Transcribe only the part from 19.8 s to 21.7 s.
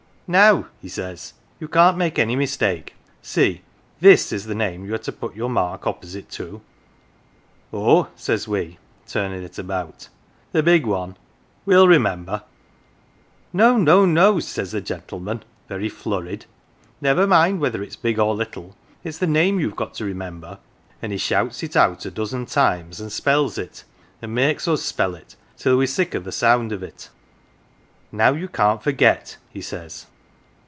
to remember.' 1 And he shouts